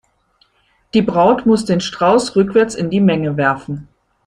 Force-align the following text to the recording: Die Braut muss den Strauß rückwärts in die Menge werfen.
Die 0.95 1.03
Braut 1.03 1.45
muss 1.45 1.65
den 1.65 1.79
Strauß 1.79 2.35
rückwärts 2.35 2.73
in 2.73 2.89
die 2.89 2.99
Menge 3.01 3.37
werfen. 3.37 3.87